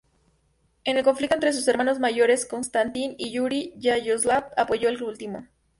En 0.83 0.97
el 0.97 1.03
conflicto 1.03 1.35
entre 1.35 1.53
sus 1.53 1.67
hermanos 1.67 1.99
mayores 1.99 2.47
Konstantín 2.47 3.13
y 3.19 3.29
Yuri, 3.33 3.75
Yaroslav 3.77 4.45
apoyó 4.57 4.89
al 4.89 4.99
último. 5.03 5.47